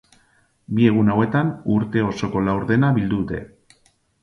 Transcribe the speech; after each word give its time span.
Bi 0.79 0.87
egun 0.91 1.11
hauetan, 1.15 1.51
urte 1.77 2.03
osoko 2.07 2.43
laurdena 2.49 2.93
bildu 2.99 3.23
dute. 3.23 3.45